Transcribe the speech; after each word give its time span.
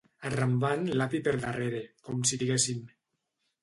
Arrambant 0.29 0.87
l'api 1.01 1.21
per 1.29 1.35
darrere, 1.45 1.85
com 2.09 2.29
si 2.33 2.43
diguéssim. 2.45 2.85